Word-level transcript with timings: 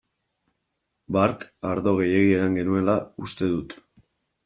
Bart 1.17 1.45
ardo 1.73 1.95
gehiegi 2.01 2.35
edan 2.41 2.59
genuela 2.63 2.99
uste 3.27 3.55
dut. 3.57 3.81